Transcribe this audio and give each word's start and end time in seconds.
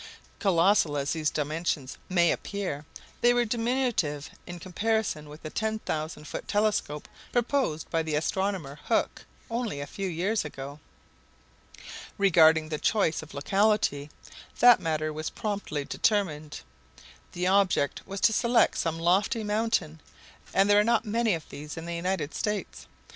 Colossal 0.39 0.97
as 0.97 1.13
these 1.13 1.29
dimensions 1.29 1.99
may 2.09 2.31
appear, 2.31 2.85
they 3.21 3.35
were 3.35 3.45
diminutive 3.45 4.31
in 4.47 4.57
comparison 4.57 5.29
with 5.29 5.43
the 5.43 5.51
10,000 5.51 6.25
foot 6.27 6.47
telescope 6.47 7.07
proposed 7.31 7.87
by 7.91 8.01
the 8.01 8.15
astronomer 8.15 8.79
Hooke 8.85 9.25
only 9.47 9.79
a 9.79 9.85
few 9.85 10.07
years 10.07 10.43
ago! 10.43 10.79
Regarding 12.17 12.69
the 12.69 12.79
choice 12.79 13.21
of 13.21 13.35
locality, 13.35 14.09
that 14.57 14.79
matter 14.79 15.13
was 15.13 15.29
promptly 15.29 15.85
determined. 15.85 16.61
The 17.33 17.45
object 17.45 18.01
was 18.07 18.19
to 18.21 18.33
select 18.33 18.79
some 18.79 18.97
lofty 18.97 19.43
mountain, 19.43 20.01
and 20.51 20.67
there 20.67 20.79
are 20.79 20.83
not 20.83 21.05
many 21.05 21.35
of 21.35 21.47
these 21.49 21.77
in 21.77 21.85
the 21.85 21.93
United 21.93 22.33
States. 22.33 22.87